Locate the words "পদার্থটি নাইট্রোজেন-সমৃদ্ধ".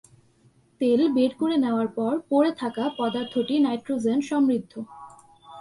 2.97-4.73